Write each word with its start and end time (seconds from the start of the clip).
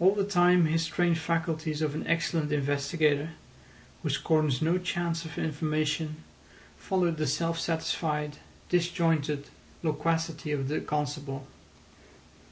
All 0.00 0.12
the 0.12 0.26
time 0.26 0.66
his 0.66 0.88
trained 0.88 1.18
faculties 1.18 1.80
of 1.80 1.94
an 1.94 2.04
excellent 2.08 2.50
investigator, 2.50 3.30
who 4.02 4.10
scorns 4.10 4.60
no 4.60 4.76
chance 4.76 5.24
of 5.24 5.38
information, 5.38 6.24
followed 6.76 7.16
the 7.16 7.28
self 7.28 7.56
satisfied, 7.60 8.38
disjointed 8.70 9.46
loquacity 9.84 10.50
of 10.50 10.66
the 10.66 10.80
constable. 10.80 11.46